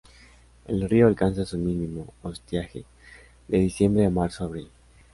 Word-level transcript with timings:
El 0.65 0.89
río 0.89 1.05
alcanza 1.05 1.45
su 1.45 1.59
mínimo, 1.59 2.11
o 2.23 2.31
estiaje, 2.31 2.85
de 3.47 3.59
diciembre 3.59 4.03
a 4.07 4.09
marzo-abril. 4.09 4.67